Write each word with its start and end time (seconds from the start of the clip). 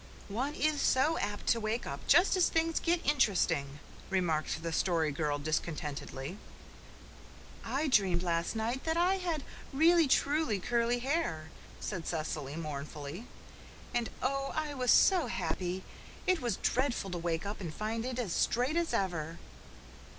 "One 0.29 0.55
is 0.55 0.81
so 0.81 1.19
apt 1.19 1.45
to 1.49 1.59
wake 1.59 1.85
up 1.85 1.99
just 2.07 2.35
as 2.35 2.49
things 2.49 2.79
get 2.79 3.05
interesting," 3.05 3.77
remarked 4.09 4.63
the 4.63 4.73
Story 4.73 5.11
Girl 5.11 5.37
discontentedly. 5.37 6.39
"I 7.63 7.87
dreamed 7.87 8.23
last 8.23 8.55
night 8.55 8.83
that 8.85 8.97
I 8.97 9.17
had 9.19 9.43
really 9.71 10.07
truly 10.07 10.59
curly 10.59 10.97
hair," 10.97 11.51
said 11.79 12.07
Cecily 12.07 12.55
mournfully. 12.55 13.27
"And 13.93 14.09
oh, 14.23 14.51
I 14.55 14.73
was 14.73 14.89
so 14.89 15.27
happy! 15.27 15.83
It 16.25 16.41
was 16.41 16.57
dreadful 16.57 17.11
to 17.11 17.19
wake 17.19 17.45
up 17.45 17.61
and 17.61 17.71
find 17.71 18.03
it 18.03 18.17
as 18.17 18.33
straight 18.33 18.77
as 18.77 18.95
ever." 18.95 19.37